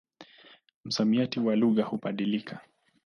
Msamiati 0.85 1.39
wa 1.39 1.55
lugha 1.55 1.83
hubadilika. 1.83 2.59